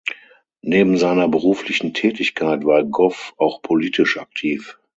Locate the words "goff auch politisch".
2.83-4.17